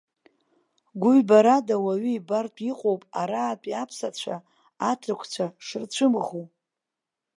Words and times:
Гәыҩбарада 1.01 1.75
уаҩы 1.85 2.11
ибартә 2.13 2.61
иҟоуп, 2.69 3.01
араатәи 3.21 3.79
аԥсацәа 3.81 4.35
аҭырқәцәа 4.89 5.45
шырцәымӷу. 5.65 6.45